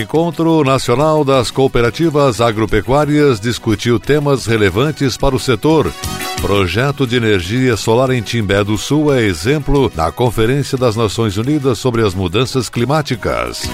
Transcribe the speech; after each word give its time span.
Encontro 0.00 0.64
Nacional 0.64 1.22
das 1.24 1.50
Cooperativas 1.50 2.40
Agropecuárias 2.40 3.38
discutiu 3.38 4.00
temas 4.00 4.46
relevantes 4.46 5.16
para 5.16 5.34
o 5.34 5.38
setor. 5.38 5.92
Projeto 6.40 7.06
de 7.06 7.16
energia 7.16 7.76
solar 7.76 8.10
em 8.10 8.22
Timbé 8.22 8.64
do 8.64 8.78
Sul 8.78 9.14
é 9.14 9.22
exemplo 9.22 9.92
na 9.94 10.10
Conferência 10.10 10.78
das 10.78 10.96
Nações 10.96 11.36
Unidas 11.36 11.78
sobre 11.78 12.02
as 12.02 12.14
Mudanças 12.14 12.68
Climáticas. 12.68 13.68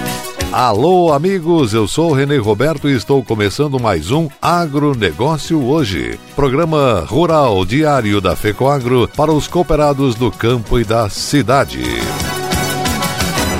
Alô, 0.51 1.13
amigos, 1.13 1.73
eu 1.73 1.87
sou 1.87 2.11
Renê 2.11 2.37
Roberto 2.37 2.89
e 2.89 2.95
estou 2.95 3.23
começando 3.23 3.79
mais 3.79 4.11
um 4.11 4.27
Agronegócio 4.41 5.63
Hoje, 5.63 6.19
programa 6.35 7.05
rural 7.07 7.63
diário 7.65 8.19
da 8.19 8.35
FECOAGRO 8.35 9.07
para 9.15 9.31
os 9.31 9.47
cooperados 9.47 10.15
do 10.15 10.29
campo 10.31 10.79
e 10.79 10.83
da 10.83 11.07
cidade. 11.07 11.83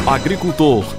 Agricultor 0.06 0.99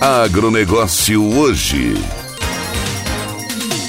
Agronegócio 0.00 1.22
hoje. 1.36 1.94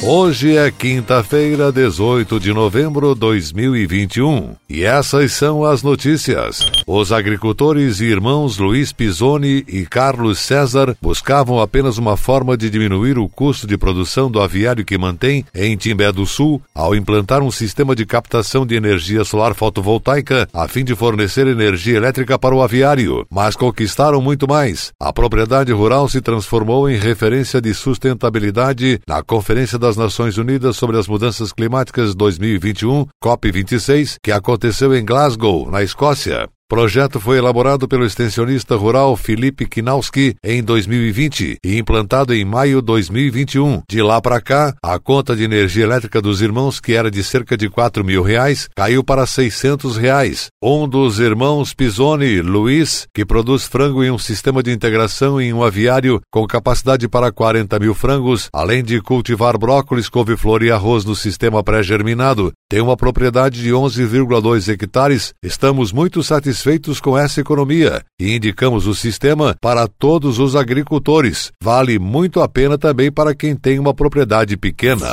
Hoje 0.03 0.55
é 0.55 0.69
quinta-feira, 0.69 1.71
18 1.71 2.39
de 2.39 2.53
novembro 2.53 3.15
de 3.15 3.19
2021. 3.19 4.55
E 4.69 4.83
essas 4.83 5.33
são 5.33 5.65
as 5.65 5.81
notícias. 5.81 6.63
Os 6.85 7.11
agricultores 7.11 7.99
e 7.99 8.05
irmãos 8.05 8.59
Luiz 8.59 8.93
Pisoni 8.93 9.65
e 9.67 9.87
Carlos 9.87 10.37
César 10.39 10.95
buscavam 11.01 11.59
apenas 11.59 11.97
uma 11.97 12.15
forma 12.15 12.55
de 12.55 12.69
diminuir 12.69 13.17
o 13.17 13.27
custo 13.27 13.65
de 13.65 13.75
produção 13.75 14.29
do 14.29 14.39
aviário 14.39 14.85
que 14.85 14.97
mantém 14.99 15.43
em 15.53 15.75
Timbé 15.75 16.11
do 16.11 16.27
Sul 16.27 16.61
ao 16.75 16.95
implantar 16.95 17.41
um 17.41 17.51
sistema 17.51 17.95
de 17.95 18.05
captação 18.05 18.67
de 18.67 18.75
energia 18.75 19.23
solar 19.23 19.55
fotovoltaica 19.55 20.47
a 20.53 20.67
fim 20.67 20.85
de 20.85 20.95
fornecer 20.95 21.47
energia 21.47 21.97
elétrica 21.97 22.37
para 22.37 22.55
o 22.55 22.61
aviário. 22.61 23.25
Mas 23.31 23.55
conquistaram 23.55 24.21
muito 24.21 24.47
mais. 24.47 24.93
A 24.99 25.11
propriedade 25.11 25.71
rural 25.71 26.07
se 26.07 26.21
transformou 26.21 26.87
em 26.87 26.97
referência 26.97 27.59
de 27.59 27.73
sustentabilidade 27.73 29.01
na 29.07 29.23
Conferência 29.23 29.79
das 29.87 29.95
Nações 29.95 30.37
Unidas 30.37 30.75
sobre 30.75 30.97
as 30.97 31.07
Mudanças 31.07 31.53
Climáticas 31.53 32.13
2021, 32.13 33.05
COP26, 33.23 34.17
que 34.21 34.33
aconteceu 34.33 34.93
em 34.93 35.05
Glasgow, 35.05 35.71
na 35.71 35.81
Escócia. 35.81 36.49
Projeto 36.69 37.17
foi 37.17 37.37
elaborado 37.37 37.87
pelo 37.87 38.05
extensionista 38.05 38.75
rural 38.75 39.15
Felipe 39.15 39.65
Kinowski 39.65 40.35
em 40.43 40.61
2020 40.61 41.59
e 41.63 41.77
implantado 41.77 42.33
em 42.33 42.43
maio 42.43 42.81
de 42.81 42.87
2021. 42.87 43.83
De 43.89 44.01
lá 44.01 44.21
para 44.21 44.41
cá, 44.41 44.75
a 44.83 44.99
conta 44.99 45.33
de 45.33 45.45
energia 45.45 45.85
elétrica 45.85 46.21
dos 46.21 46.41
irmãos, 46.41 46.81
que 46.81 46.91
era 46.91 47.09
de 47.09 47.23
cerca 47.23 47.55
de 47.55 47.69
4 47.69 48.03
mil 48.03 48.21
reais, 48.21 48.67
caiu 48.75 49.01
para 49.01 49.25
600 49.25 49.95
reais. 49.95 50.47
Um 50.61 50.85
dos 50.89 51.19
irmãos 51.19 51.73
Pisoni, 51.73 52.41
Luiz, 52.41 53.07
que 53.13 53.25
produz 53.25 53.63
frango 53.63 54.03
em 54.03 54.11
um 54.11 54.17
sistema 54.17 54.61
de 54.61 54.69
integração 54.73 55.39
em 55.39 55.53
um 55.53 55.63
aviário 55.63 56.19
com 56.29 56.45
capacidade 56.45 57.07
para 57.07 57.31
40 57.31 57.79
mil 57.79 57.93
frangos, 57.93 58.49
além 58.51 58.83
de 58.83 58.99
cultivar 59.01 59.57
brócolis, 59.57 60.09
couve-flor 60.09 60.61
e 60.63 60.69
arroz 60.69 61.05
no 61.05 61.15
sistema 61.15 61.63
pré-germinado, 61.63 62.51
tem 62.69 62.81
uma 62.81 62.97
propriedade 62.97 63.63
de 63.63 63.69
11,2 63.69 64.67
hectares. 64.67 65.33
Estamos 65.41 65.93
muito 65.93 66.21
satisfeitos 66.21 66.56
satisfeitos 66.57 66.99
com 66.99 67.17
essa 67.17 67.39
economia 67.39 68.01
e 68.19 68.35
indicamos 68.35 68.87
o 68.87 68.95
sistema 68.95 69.55
para 69.61 69.87
todos 69.87 70.39
os 70.39 70.55
agricultores. 70.55 71.51
Vale 71.61 71.99
muito 71.99 72.41
a 72.41 72.47
pena 72.47 72.77
também 72.77 73.11
para 73.11 73.35
quem 73.35 73.55
tem 73.55 73.79
uma 73.79 73.93
propriedade 73.93 74.57
pequena. 74.57 75.07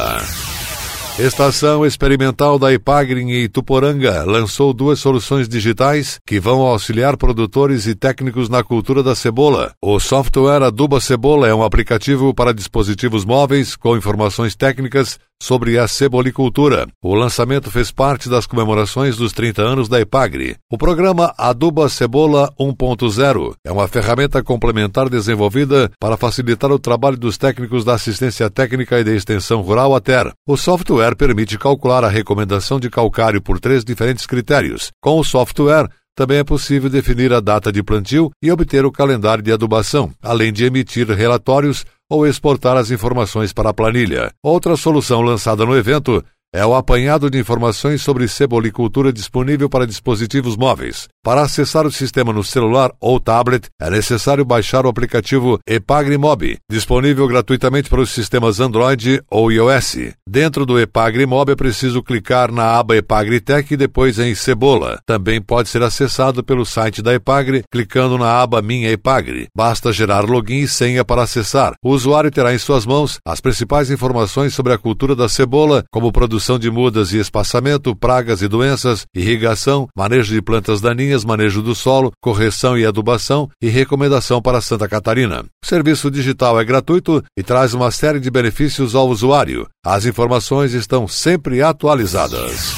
Estação 1.18 1.86
Experimental 1.86 2.58
da 2.58 2.72
Ipagre 2.72 3.20
em 3.20 3.30
Ituporanga 3.44 4.24
lançou 4.24 4.74
duas 4.74 4.98
soluções 4.98 5.48
digitais 5.48 6.18
que 6.26 6.40
vão 6.40 6.62
auxiliar 6.62 7.16
produtores 7.16 7.86
e 7.86 7.94
técnicos 7.94 8.48
na 8.48 8.64
cultura 8.64 9.00
da 9.00 9.14
cebola. 9.14 9.72
O 9.80 10.00
software 10.00 10.64
Aduba 10.64 11.00
Cebola 11.00 11.46
é 11.46 11.54
um 11.54 11.62
aplicativo 11.62 12.34
para 12.34 12.52
dispositivos 12.52 13.24
móveis 13.24 13.76
com 13.76 13.96
informações 13.96 14.56
técnicas 14.56 15.20
sobre 15.42 15.78
a 15.78 15.86
cebolicultura. 15.86 16.86
O 17.02 17.14
lançamento 17.14 17.70
fez 17.70 17.90
parte 17.90 18.28
das 18.28 18.46
comemorações 18.46 19.16
dos 19.16 19.32
30 19.32 19.62
anos 19.62 19.88
da 19.88 20.00
Ipagre. 20.00 20.56
O 20.70 20.78
programa 20.78 21.34
Aduba 21.36 21.88
Cebola 21.88 22.52
1.0 22.58 23.54
é 23.64 23.72
uma 23.72 23.88
ferramenta 23.88 24.42
complementar 24.42 25.08
desenvolvida 25.08 25.90
para 26.00 26.16
facilitar 26.16 26.70
o 26.70 26.78
trabalho 26.78 27.16
dos 27.16 27.36
técnicos 27.36 27.84
da 27.84 27.94
assistência 27.94 28.48
técnica 28.48 28.98
e 28.98 29.04
da 29.04 29.12
extensão 29.12 29.60
rural 29.60 29.94
ATER. 29.94 30.32
O 30.46 30.56
software 30.56 31.16
permite 31.16 31.58
calcular 31.58 32.04
a 32.04 32.08
recomendação 32.08 32.80
de 32.80 32.88
calcário 32.88 33.42
por 33.42 33.60
três 33.60 33.84
diferentes 33.84 34.26
critérios. 34.26 34.90
Com 35.02 35.18
o 35.18 35.24
software, 35.24 35.88
também 36.16 36.38
é 36.38 36.44
possível 36.44 36.88
definir 36.88 37.32
a 37.32 37.40
data 37.40 37.72
de 37.72 37.82
plantio 37.82 38.30
e 38.40 38.50
obter 38.50 38.84
o 38.84 38.92
calendário 38.92 39.42
de 39.42 39.50
adubação, 39.50 40.12
além 40.22 40.52
de 40.52 40.64
emitir 40.64 41.10
relatórios 41.10 41.84
ou 42.14 42.26
exportar 42.26 42.76
as 42.76 42.90
informações 42.90 43.52
para 43.52 43.70
a 43.70 43.74
planilha. 43.74 44.30
Outra 44.42 44.76
solução 44.76 45.20
lançada 45.20 45.66
no 45.66 45.76
evento 45.76 46.24
é 46.54 46.64
o 46.64 46.72
apanhado 46.72 47.28
de 47.28 47.36
informações 47.36 48.00
sobre 48.00 48.28
cebolicultura 48.28 49.12
disponível 49.12 49.68
para 49.68 49.88
dispositivos 49.88 50.56
móveis. 50.56 51.08
Para 51.20 51.42
acessar 51.42 51.84
o 51.84 51.90
sistema 51.90 52.32
no 52.32 52.44
celular 52.44 52.92
ou 53.00 53.18
tablet, 53.18 53.66
é 53.80 53.90
necessário 53.90 54.44
baixar 54.44 54.86
o 54.86 54.88
aplicativo 54.88 55.58
EpagriMob, 55.66 56.58
disponível 56.70 57.26
gratuitamente 57.26 57.90
para 57.90 58.00
os 58.00 58.10
sistemas 58.10 58.60
Android 58.60 59.20
ou 59.28 59.50
iOS. 59.50 60.14
Dentro 60.28 60.64
do 60.64 60.78
EpagriMob 60.78 61.50
é 61.50 61.56
preciso 61.56 62.04
clicar 62.04 62.52
na 62.52 62.78
aba 62.78 62.96
EpagriTech 62.96 63.74
e 63.74 63.76
depois 63.76 64.20
em 64.20 64.32
Cebola. 64.36 65.00
Também 65.04 65.42
pode 65.42 65.68
ser 65.68 65.82
acessado 65.82 66.44
pelo 66.44 66.64
site 66.64 67.02
da 67.02 67.12
Epagri, 67.12 67.64
clicando 67.68 68.16
na 68.16 68.40
aba 68.40 68.62
Minha 68.62 68.92
Epagri. 68.92 69.48
Basta 69.56 69.92
gerar 69.92 70.20
login 70.20 70.60
e 70.60 70.68
senha 70.68 71.04
para 71.04 71.22
acessar. 71.22 71.74
O 71.82 71.90
usuário 71.90 72.30
terá 72.30 72.54
em 72.54 72.58
suas 72.58 72.86
mãos 72.86 73.18
as 73.26 73.40
principais 73.40 73.90
informações 73.90 74.54
sobre 74.54 74.72
a 74.72 74.78
cultura 74.78 75.16
da 75.16 75.28
cebola, 75.28 75.82
como 75.90 76.12
produção 76.12 76.43
redução 76.44 76.58
de 76.58 76.70
mudas 76.70 77.12
e 77.12 77.18
espaçamento, 77.18 77.96
pragas 77.96 78.42
e 78.42 78.48
doenças, 78.48 79.06
irrigação, 79.14 79.88
manejo 79.96 80.34
de 80.34 80.42
plantas 80.42 80.78
daninhas, 80.78 81.24
manejo 81.24 81.62
do 81.62 81.74
solo, 81.74 82.12
correção 82.20 82.76
e 82.76 82.84
adubação 82.84 83.48
e 83.62 83.68
recomendação 83.68 84.42
para 84.42 84.60
Santa 84.60 84.86
Catarina. 84.86 85.44
O 85.64 85.66
serviço 85.66 86.10
digital 86.10 86.60
é 86.60 86.64
gratuito 86.64 87.24
e 87.36 87.42
traz 87.42 87.72
uma 87.72 87.90
série 87.90 88.20
de 88.20 88.30
benefícios 88.30 88.94
ao 88.94 89.08
usuário. 89.08 89.66
As 89.84 90.04
informações 90.04 90.74
estão 90.74 91.08
sempre 91.08 91.62
atualizadas. 91.62 92.74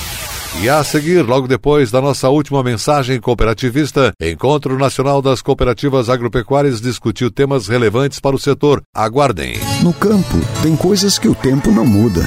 E 0.62 0.70
a 0.70 0.82
seguir, 0.82 1.22
logo 1.22 1.48
depois 1.48 1.90
da 1.90 2.00
nossa 2.00 2.30
última 2.30 2.62
mensagem 2.62 3.20
cooperativista, 3.20 4.12
Encontro 4.22 4.78
Nacional 4.78 5.20
das 5.20 5.42
Cooperativas 5.42 6.08
Agropecuárias 6.08 6.80
discutiu 6.80 7.30
temas 7.30 7.66
relevantes 7.68 8.20
para 8.20 8.36
o 8.36 8.38
setor. 8.38 8.80
Aguardem. 8.94 9.56
No 9.82 9.92
campo, 9.92 10.38
tem 10.62 10.74
coisas 10.74 11.18
que 11.18 11.28
o 11.28 11.34
tempo 11.34 11.70
não 11.70 11.84
muda, 11.84 12.26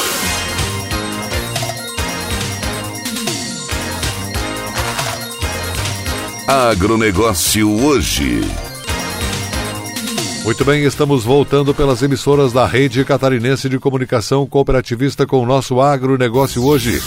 Agronegócio 6.53 7.81
hoje. 7.81 8.41
Muito 10.43 10.65
bem, 10.65 10.83
estamos 10.83 11.23
voltando 11.23 11.73
pelas 11.73 12.01
emissoras 12.01 12.51
da 12.51 12.65
Rede 12.65 13.05
Catarinense 13.05 13.69
de 13.69 13.79
Comunicação 13.79 14.45
Cooperativista 14.45 15.25
com 15.25 15.39
o 15.39 15.45
nosso 15.45 15.79
agronegócio 15.79 16.61
hoje. 16.65 17.01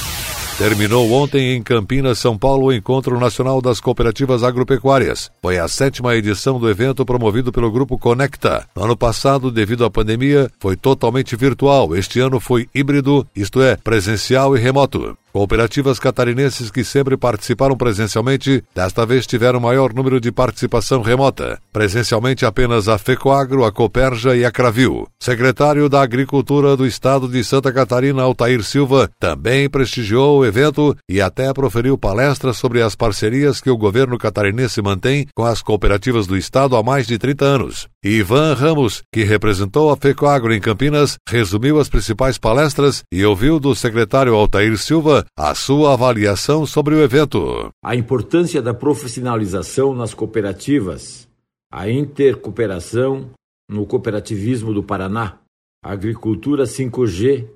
Terminou 0.57 1.13
ontem 1.13 1.55
em 1.55 1.63
Campinas, 1.63 2.19
São 2.19 2.39
Paulo, 2.39 2.69
o 2.69 2.73
Encontro 2.73 3.21
Nacional 3.21 3.61
das 3.61 3.81
Cooperativas 3.81 4.43
Agropecuárias. 4.43 5.31
Foi 5.43 5.59
a 5.59 5.69
sétima 5.69 6.17
edição 6.17 6.59
do 6.59 6.71
evento 6.71 7.05
promovido 7.05 7.53
pelo 7.53 7.71
Grupo 7.71 7.99
Conecta. 7.99 8.67
No 8.75 8.85
ano 8.85 8.97
passado, 8.97 9.51
devido 9.51 9.85
à 9.85 9.91
pandemia, 9.91 10.51
foi 10.59 10.75
totalmente 10.75 11.37
virtual. 11.37 11.95
Este 11.95 12.19
ano 12.19 12.41
foi 12.41 12.67
híbrido, 12.75 13.27
isto 13.37 13.61
é, 13.61 13.77
presencial 13.77 14.57
e 14.57 14.61
remoto. 14.61 15.19
Cooperativas 15.37 15.99
catarinenses 15.99 16.71
que 16.71 16.85
sempre 16.85 17.17
participaram 17.17 17.77
presencialmente, 17.77 18.63
desta 18.73 19.05
vez 19.05 19.27
tiveram 19.27 19.59
maior 19.59 19.93
número 19.93 20.21
de 20.21 20.31
participação 20.31 21.03
remota. 21.03 21.59
Presencialmente 21.73 22.47
apenas 22.47 22.89
a 22.89 22.97
FECOAGRO, 22.99 23.65
a 23.65 23.73
Coperja 23.73 24.37
e 24.37 24.45
a 24.45 24.53
Cravil. 24.53 25.09
Secretário 25.19 25.89
da 25.89 26.03
Agricultura 26.03 26.77
do 26.77 26.87
Estado 26.87 27.27
de 27.27 27.43
Santa 27.43 27.73
Catarina, 27.73 28.23
Altair 28.23 28.63
Silva, 28.63 29.11
também 29.19 29.69
prestigiou 29.69 30.39
o 30.39 30.47
evento 30.47 30.97
e 31.11 31.21
até 31.21 31.53
proferiu 31.53 31.99
palestras 31.99 32.57
sobre 32.57 32.81
as 32.81 32.95
parcerias 32.95 33.61
que 33.61 33.71
o 33.71 33.77
governo 33.77 34.17
catarinense 34.17 34.81
mantém 34.81 35.27
com 35.35 35.45
as 35.45 35.61
cooperativas 35.61 36.29
do 36.29 36.37
Estado 36.37 36.77
há 36.77 36.83
mais 36.85 37.09
de 37.09 37.19
30 37.19 37.45
anos. 37.45 37.89
Ivan 38.05 38.55
Ramos, 38.55 39.03
que 39.13 39.25
representou 39.25 39.91
a 39.91 39.97
FECOAGRO 39.97 40.55
em 40.55 40.61
Campinas, 40.61 41.17
resumiu 41.29 41.81
as 41.81 41.89
principais 41.89 42.39
palestras 42.39 43.03
e 43.11 43.25
ouviu 43.25 43.59
do 43.59 43.75
secretário 43.75 44.35
Altair 44.37 44.79
Silva 44.79 45.24
a 45.37 45.55
sua 45.55 45.95
avaliação 45.95 46.67
sobre 46.67 46.95
o 46.95 47.03
evento. 47.03 47.71
A 47.83 47.97
importância 47.97 48.63
da 48.63 48.75
profissionalização 48.75 49.95
nas 49.95 50.15
cooperativas, 50.15 51.29
a 51.71 51.91
intercooperação 51.91 53.31
no 53.69 53.87
cooperativismo 53.87 54.73
do 54.73 54.83
Paraná, 54.83 55.39
a 55.83 55.93
agricultura 55.93 56.65
5G 56.65 57.49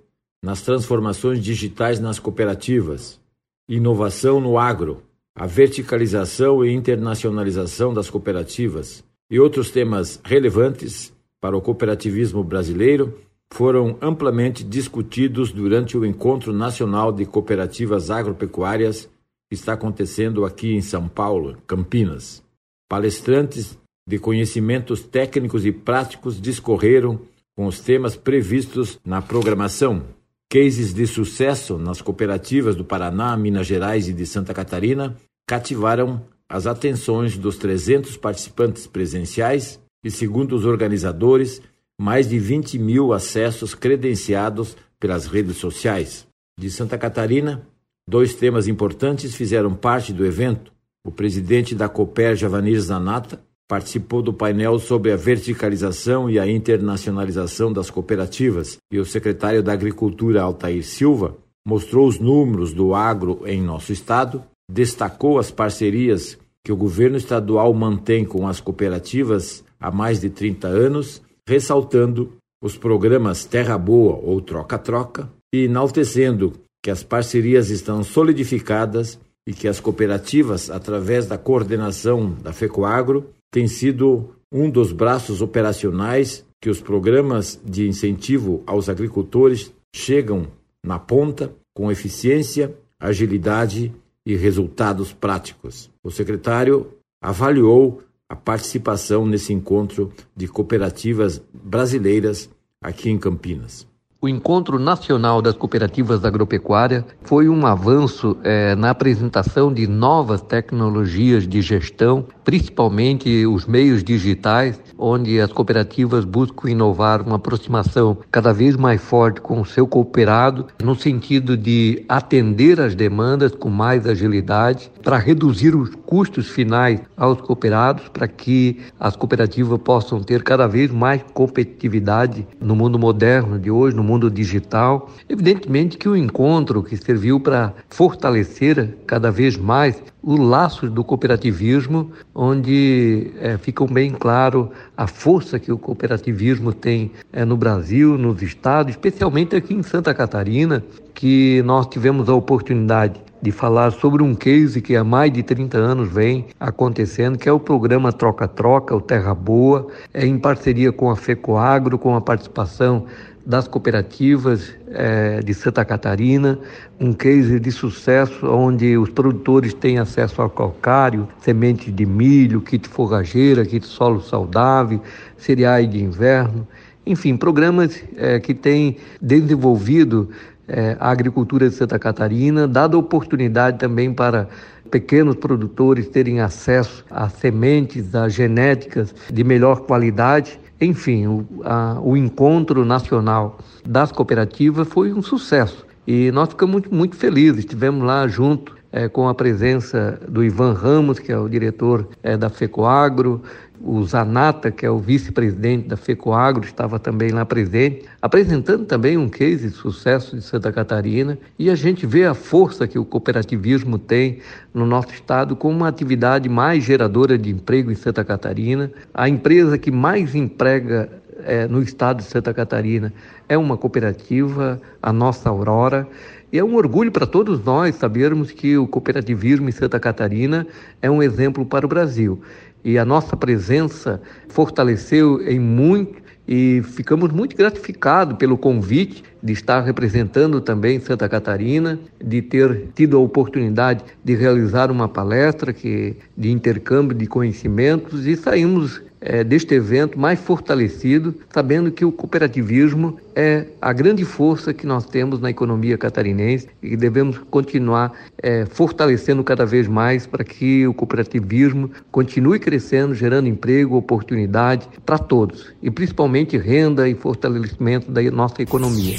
nas 0.42 0.62
transformações 0.62 1.42
digitais 1.42 2.00
nas 2.00 2.18
cooperativas, 2.18 3.20
inovação 3.68 4.40
no 4.40 4.58
agro, 4.58 5.02
a 5.34 5.46
verticalização 5.46 6.64
e 6.64 6.72
internacionalização 6.72 7.94
das 7.94 8.10
cooperativas 8.10 9.04
e 9.30 9.38
outros 9.38 9.70
temas 9.70 10.20
relevantes 10.24 11.12
para 11.40 11.56
o 11.56 11.60
cooperativismo 11.60 12.42
brasileiro 12.42 13.18
foram 13.52 13.96
amplamente 14.00 14.62
discutidos 14.62 15.52
durante 15.52 15.96
o 15.96 16.04
Encontro 16.04 16.52
Nacional 16.52 17.12
de 17.12 17.24
Cooperativas 17.24 18.10
Agropecuárias 18.10 19.08
que 19.48 19.54
está 19.54 19.72
acontecendo 19.72 20.44
aqui 20.44 20.74
em 20.74 20.82
São 20.82 21.08
Paulo, 21.08 21.56
Campinas. 21.66 22.42
Palestrantes 22.88 23.78
de 24.06 24.18
conhecimentos 24.18 25.02
técnicos 25.02 25.64
e 25.64 25.72
práticos 25.72 26.40
discorreram 26.40 27.20
com 27.56 27.66
os 27.66 27.80
temas 27.80 28.14
previstos 28.14 28.98
na 29.04 29.20
programação. 29.20 30.04
Cases 30.50 30.94
de 30.94 31.06
sucesso 31.06 31.76
nas 31.76 32.00
cooperativas 32.00 32.76
do 32.76 32.84
Paraná, 32.84 33.36
Minas 33.36 33.66
Gerais 33.66 34.08
e 34.08 34.12
de 34.12 34.24
Santa 34.24 34.54
Catarina 34.54 35.16
cativaram 35.46 36.22
as 36.48 36.66
atenções 36.66 37.36
dos 37.36 37.56
300 37.58 38.16
participantes 38.16 38.86
presenciais 38.86 39.80
e, 40.02 40.10
segundo 40.10 40.54
os 40.56 40.64
organizadores, 40.64 41.60
mais 42.00 42.28
de 42.28 42.38
20 42.38 42.78
mil 42.78 43.12
acessos 43.12 43.74
credenciados 43.74 44.76
pelas 45.00 45.26
redes 45.26 45.56
sociais. 45.56 46.26
De 46.58 46.70
Santa 46.70 46.96
Catarina, 46.96 47.66
dois 48.08 48.34
temas 48.34 48.68
importantes 48.68 49.34
fizeram 49.34 49.74
parte 49.74 50.12
do 50.12 50.24
evento. 50.24 50.72
O 51.04 51.10
presidente 51.10 51.74
da 51.74 51.88
Cooper, 51.88 52.36
Javanir 52.36 52.80
Zanata, 52.80 53.40
participou 53.68 54.22
do 54.22 54.32
painel 54.32 54.78
sobre 54.78 55.12
a 55.12 55.16
verticalização 55.16 56.30
e 56.30 56.38
a 56.38 56.46
internacionalização 56.46 57.72
das 57.72 57.90
cooperativas, 57.90 58.78
e 58.90 58.98
o 58.98 59.04
secretário 59.04 59.62
da 59.62 59.72
Agricultura, 59.72 60.42
Altair 60.42 60.82
Silva, 60.82 61.36
mostrou 61.66 62.08
os 62.08 62.18
números 62.18 62.72
do 62.72 62.94
agro 62.94 63.42
em 63.44 63.60
nosso 63.60 63.92
estado, 63.92 64.42
destacou 64.70 65.38
as 65.38 65.50
parcerias 65.50 66.38
que 66.64 66.72
o 66.72 66.76
governo 66.76 67.18
estadual 67.18 67.72
mantém 67.74 68.24
com 68.24 68.46
as 68.48 68.60
cooperativas 68.60 69.62
há 69.78 69.90
mais 69.90 70.20
de 70.20 70.30
30 70.30 70.66
anos 70.66 71.22
ressaltando 71.48 72.34
os 72.62 72.76
programas 72.76 73.46
Terra 73.46 73.78
Boa 73.78 74.16
ou 74.22 74.38
Troca-Troca 74.42 75.32
e 75.50 75.64
enaltecendo 75.64 76.52
que 76.84 76.90
as 76.90 77.02
parcerias 77.02 77.70
estão 77.70 78.04
solidificadas 78.04 79.18
e 79.48 79.54
que 79.54 79.66
as 79.66 79.80
cooperativas, 79.80 80.68
através 80.68 81.26
da 81.26 81.38
coordenação 81.38 82.34
da 82.42 82.52
FECOAGRO, 82.52 83.30
têm 83.50 83.66
sido 83.66 84.34
um 84.52 84.68
dos 84.68 84.92
braços 84.92 85.40
operacionais 85.40 86.44
que 86.60 86.68
os 86.68 86.82
programas 86.82 87.58
de 87.64 87.88
incentivo 87.88 88.62
aos 88.66 88.90
agricultores 88.90 89.72
chegam 89.96 90.48
na 90.84 90.98
ponta 90.98 91.50
com 91.74 91.90
eficiência, 91.90 92.74
agilidade 93.00 93.90
e 94.26 94.36
resultados 94.36 95.14
práticos. 95.14 95.90
O 96.04 96.10
secretário 96.10 96.92
avaliou 97.22 98.02
a 98.28 98.36
participação 98.36 99.26
nesse 99.26 99.52
encontro 99.52 100.12
de 100.36 100.46
cooperativas 100.46 101.42
brasileiras 101.52 102.50
aqui 102.80 103.08
em 103.08 103.18
Campinas. 103.18 103.87
O 104.20 104.28
Encontro 104.28 104.80
Nacional 104.80 105.40
das 105.40 105.54
Cooperativas 105.54 106.24
Agropecuárias 106.24 107.04
foi 107.22 107.48
um 107.48 107.64
avanço 107.64 108.36
é, 108.42 108.74
na 108.74 108.90
apresentação 108.90 109.72
de 109.72 109.86
novas 109.86 110.42
tecnologias 110.42 111.46
de 111.46 111.62
gestão, 111.62 112.26
principalmente 112.42 113.46
os 113.46 113.64
meios 113.64 114.02
digitais, 114.02 114.82
onde 114.98 115.40
as 115.40 115.52
cooperativas 115.52 116.24
buscam 116.24 116.68
inovar 116.68 117.22
uma 117.22 117.36
aproximação 117.36 118.18
cada 118.28 118.52
vez 118.52 118.74
mais 118.74 119.00
forte 119.00 119.40
com 119.40 119.60
o 119.60 119.64
seu 119.64 119.86
cooperado, 119.86 120.66
no 120.82 120.96
sentido 120.96 121.56
de 121.56 122.04
atender 122.08 122.80
as 122.80 122.96
demandas 122.96 123.54
com 123.54 123.70
mais 123.70 124.04
agilidade, 124.04 124.90
para 125.00 125.16
reduzir 125.16 125.76
os 125.76 125.90
custos 126.04 126.48
finais 126.48 127.00
aos 127.16 127.40
cooperados, 127.40 128.08
para 128.08 128.26
que 128.26 128.80
as 128.98 129.14
cooperativas 129.14 129.78
possam 129.78 130.20
ter 130.20 130.42
cada 130.42 130.66
vez 130.66 130.90
mais 130.90 131.22
competitividade 131.32 132.44
no 132.60 132.74
mundo 132.74 132.98
moderno 132.98 133.60
de 133.60 133.70
hoje, 133.70 133.94
no 133.94 134.07
mundo 134.08 134.30
digital. 134.30 135.10
Evidentemente 135.28 135.98
que 135.98 136.08
o 136.08 136.16
encontro 136.16 136.82
que 136.82 136.96
serviu 136.96 137.38
para 137.38 137.74
fortalecer 137.90 138.96
cada 139.06 139.30
vez 139.30 139.56
mais 139.56 140.02
os 140.22 140.38
laços 140.38 140.90
do 140.90 141.04
cooperativismo, 141.04 142.10
onde 142.34 143.30
é, 143.38 143.58
bem 143.90 144.10
claro 144.10 144.70
a 144.96 145.06
força 145.06 145.58
que 145.58 145.70
o 145.70 145.78
cooperativismo 145.78 146.72
tem 146.72 147.12
é, 147.32 147.44
no 147.44 147.56
Brasil, 147.56 148.16
nos 148.16 148.42
estados, 148.42 148.92
especialmente 148.92 149.54
aqui 149.54 149.74
em 149.74 149.82
Santa 149.82 150.14
Catarina, 150.14 150.82
que 151.14 151.62
nós 151.64 151.86
tivemos 151.86 152.28
a 152.28 152.34
oportunidade 152.34 153.20
de 153.40 153.52
falar 153.52 153.92
sobre 153.92 154.22
um 154.22 154.34
case 154.34 154.80
que 154.80 154.96
há 154.96 155.04
mais 155.04 155.32
de 155.32 155.42
30 155.42 155.78
anos 155.78 156.08
vem 156.12 156.46
acontecendo, 156.58 157.38
que 157.38 157.48
é 157.48 157.52
o 157.52 157.60
programa 157.60 158.12
Troca-Troca, 158.12 158.94
o 158.94 159.00
Terra 159.00 159.34
Boa, 159.34 159.86
é 160.12 160.26
em 160.26 160.38
parceria 160.38 160.92
com 160.92 161.10
a 161.10 161.16
FECOAGRO, 161.16 161.98
com 161.98 162.16
a 162.16 162.20
participação 162.20 163.06
das 163.48 163.66
cooperativas 163.66 164.74
é, 164.88 165.40
de 165.40 165.54
Santa 165.54 165.82
Catarina, 165.82 166.58
um 167.00 167.14
case 167.14 167.58
de 167.58 167.72
sucesso 167.72 168.46
onde 168.46 168.98
os 168.98 169.08
produtores 169.08 169.72
têm 169.72 169.98
acesso 169.98 170.42
ao 170.42 170.50
calcário, 170.50 171.26
sementes 171.40 171.94
de 171.94 172.04
milho, 172.04 172.60
kit 172.60 172.86
forrageira, 172.86 173.64
kit 173.64 173.86
solo 173.86 174.20
saudável, 174.20 175.00
cereais 175.38 175.90
de 175.90 176.04
inverno, 176.04 176.68
enfim, 177.06 177.38
programas 177.38 178.04
é, 178.18 178.38
que 178.38 178.52
têm 178.52 178.98
desenvolvido 179.18 180.28
é, 180.68 180.98
a 181.00 181.10
agricultura 181.10 181.70
de 181.70 181.74
Santa 181.74 181.98
Catarina, 181.98 182.68
dado 182.68 182.98
oportunidade 182.98 183.78
também 183.78 184.12
para 184.12 184.46
pequenos 184.90 185.36
produtores 185.36 186.06
terem 186.08 186.40
acesso 186.40 187.02
a 187.10 187.30
sementes, 187.30 188.14
a 188.14 188.28
genéticas 188.28 189.14
de 189.32 189.42
melhor 189.42 189.80
qualidade. 189.86 190.60
Enfim, 190.80 191.26
o, 191.26 191.46
a, 191.64 191.98
o 192.00 192.16
encontro 192.16 192.84
nacional 192.84 193.58
das 193.84 194.12
cooperativas 194.12 194.86
foi 194.88 195.12
um 195.12 195.22
sucesso 195.22 195.84
e 196.06 196.30
nós 196.30 196.48
ficamos 196.48 196.72
muito, 196.72 196.94
muito 196.94 197.16
felizes. 197.16 197.60
Estivemos 197.60 198.02
lá 198.06 198.26
junto 198.28 198.77
é, 198.92 199.08
com 199.08 199.28
a 199.28 199.34
presença 199.34 200.18
do 200.28 200.42
Ivan 200.42 200.72
Ramos, 200.72 201.18
que 201.18 201.30
é 201.30 201.38
o 201.38 201.48
diretor 201.48 202.08
é, 202.22 202.36
da 202.36 202.48
FECOAGRO, 202.48 203.42
o 203.80 204.02
Zanata, 204.02 204.70
que 204.70 204.84
é 204.84 204.90
o 204.90 204.98
vice-presidente 204.98 205.88
da 205.88 205.96
FECOAGRO, 205.96 206.64
estava 206.64 206.98
também 206.98 207.30
lá 207.30 207.44
presente, 207.44 208.04
apresentando 208.20 208.84
também 208.84 209.16
um 209.16 209.28
case 209.28 209.68
de 209.68 209.74
sucesso 209.74 210.34
de 210.34 210.42
Santa 210.42 210.72
Catarina. 210.72 211.38
E 211.58 211.70
a 211.70 211.74
gente 211.74 212.06
vê 212.06 212.24
a 212.24 212.34
força 212.34 212.88
que 212.88 212.98
o 212.98 213.04
cooperativismo 213.04 213.98
tem 213.98 214.40
no 214.74 214.84
nosso 214.84 215.12
estado 215.12 215.54
como 215.54 215.76
uma 215.76 215.88
atividade 215.88 216.48
mais 216.48 216.84
geradora 216.84 217.38
de 217.38 217.50
emprego 217.50 217.92
em 217.92 217.94
Santa 217.94 218.24
Catarina. 218.24 218.90
A 219.14 219.28
empresa 219.28 219.78
que 219.78 219.92
mais 219.92 220.34
emprega 220.34 221.08
é, 221.44 221.68
no 221.68 221.80
estado 221.80 222.18
de 222.18 222.24
Santa 222.24 222.52
Catarina 222.52 223.12
é 223.48 223.56
uma 223.56 223.76
cooperativa, 223.76 224.80
a 225.00 225.12
nossa 225.12 225.48
Aurora. 225.48 226.06
E 226.50 226.58
é 226.58 226.64
um 226.64 226.76
orgulho 226.76 227.12
para 227.12 227.26
todos 227.26 227.62
nós 227.62 227.96
sabermos 227.96 228.50
que 228.50 228.76
o 228.78 228.86
cooperativismo 228.86 229.68
em 229.68 229.72
Santa 229.72 230.00
Catarina 230.00 230.66
é 231.02 231.10
um 231.10 231.22
exemplo 231.22 231.64
para 231.66 231.84
o 231.84 231.88
Brasil. 231.88 232.40
E 232.82 232.98
a 232.98 233.04
nossa 233.04 233.36
presença 233.36 234.20
fortaleceu 234.48 235.42
em 235.46 235.58
muito 235.60 236.22
e 236.46 236.80
ficamos 236.82 237.30
muito 237.30 237.54
gratificados 237.54 238.38
pelo 238.38 238.56
convite 238.56 239.22
de 239.42 239.52
estar 239.52 239.80
representando 239.80 240.60
também 240.60 241.00
Santa 241.00 241.28
Catarina, 241.28 241.98
de 242.22 242.42
ter 242.42 242.88
tido 242.94 243.16
a 243.16 243.20
oportunidade 243.20 244.04
de 244.24 244.34
realizar 244.34 244.90
uma 244.90 245.08
palestra 245.08 245.72
que, 245.72 246.16
de 246.36 246.50
intercâmbio 246.50 247.16
de 247.16 247.26
conhecimentos 247.26 248.26
e 248.26 248.36
saímos 248.36 249.02
é, 249.20 249.42
deste 249.42 249.74
evento 249.74 250.18
mais 250.18 250.38
fortalecido, 250.38 251.34
sabendo 251.50 251.90
que 251.90 252.04
o 252.04 252.12
cooperativismo 252.12 253.18
é 253.34 253.66
a 253.80 253.92
grande 253.92 254.24
força 254.24 254.72
que 254.72 254.86
nós 254.86 255.06
temos 255.06 255.40
na 255.40 255.50
economia 255.50 255.98
catarinense 255.98 256.68
e 256.82 256.96
devemos 256.96 257.38
continuar 257.50 258.12
é, 258.42 258.66
fortalecendo 258.66 259.42
cada 259.44 259.64
vez 259.64 259.86
mais 259.86 260.26
para 260.26 260.44
que 260.44 260.86
o 260.86 260.94
cooperativismo 260.94 261.90
continue 262.10 262.58
crescendo, 262.58 263.14
gerando 263.14 263.48
emprego, 263.48 263.96
oportunidade 263.96 264.88
para 265.04 265.18
todos 265.18 265.72
e 265.82 265.90
principalmente 265.90 266.56
renda 266.56 267.08
e 267.08 267.14
fortalecimento 267.14 268.10
da 268.10 268.22
nossa 268.30 268.62
economia. 268.62 269.18